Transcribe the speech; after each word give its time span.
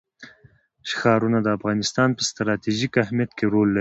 ښارونه 0.97 1.39
د 1.43 1.47
افغانستان 1.57 2.09
په 2.17 2.21
ستراتیژیک 2.29 2.93
اهمیت 3.03 3.31
کې 3.37 3.45
رول 3.53 3.67
لري. 3.67 3.69